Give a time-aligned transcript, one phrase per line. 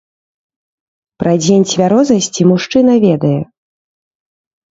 [1.23, 3.37] Пра дзень цвярозасці мужчына ведае.